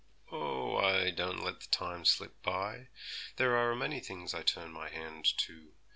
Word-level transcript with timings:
'Oh, 0.31 0.77
I 0.77 1.11
don't 1.11 1.43
let 1.43 1.59
the 1.59 1.67
time 1.67 2.05
slip 2.05 2.41
by; 2.41 2.87
there 3.35 3.55
are 3.55 3.69
a 3.69 3.75
many 3.75 3.99
things 3.99 4.33
I 4.33 4.41
turn 4.41 4.71
my 4.71 4.89
hand 4.89 5.25
to. 5.45 5.73